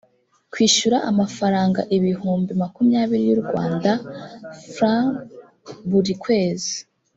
kwishyura 0.51 0.97
amafaranga 1.11 1.81
ibihumbi 1.97 2.51
makumyabiri 2.61 3.23
y 3.29 3.33
u 3.35 3.39
rwanda 3.43 3.91
frw 4.73 5.05
buri 5.91 6.13
kwezi 6.23 6.73